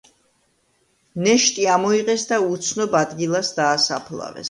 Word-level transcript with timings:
ნეშტი 1.27 1.69
ამოიღეს 1.75 2.27
და 2.33 2.43
უცნობ 2.49 3.01
ადგილას 3.05 3.57
დაასაფლავეს. 3.63 4.39